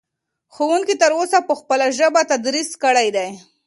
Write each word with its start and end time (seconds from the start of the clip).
ښوونکي 0.53 0.95
تر 1.01 1.11
اوسه 1.19 1.37
په 1.47 1.53
خپله 1.59 1.85
ژبه 1.97 2.21
تدریس 2.31 2.69
کړی 2.83 3.07
دی. 3.15 3.29